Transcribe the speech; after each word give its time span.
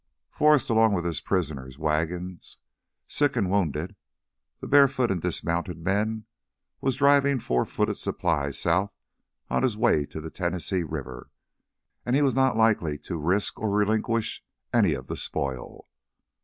Forrest, 0.31 0.67
along 0.71 0.93
with 0.93 1.05
his 1.05 1.21
prisoners, 1.21 1.77
wagons, 1.77 2.57
sick 3.07 3.35
and 3.35 3.51
wounded, 3.51 3.95
the 4.59 4.65
barefoot, 4.65 5.11
and 5.11 5.21
dismounted 5.21 5.77
men, 5.77 6.25
was 6.81 6.95
driving 6.95 7.37
four 7.37 7.67
footed 7.67 7.97
supplies 7.97 8.57
south 8.59 8.89
on 9.51 9.61
his 9.61 9.77
way 9.77 10.07
to 10.07 10.19
the 10.19 10.31
Tennessee 10.31 10.81
River, 10.81 11.29
and 12.03 12.15
he 12.15 12.23
was 12.23 12.33
not 12.33 12.57
likely 12.57 12.97
to 12.97 13.15
risk 13.17 13.59
or 13.59 13.69
relinquish 13.69 14.43
any 14.73 14.95
of 14.95 15.05
the 15.05 15.15
spoil. 15.15 15.87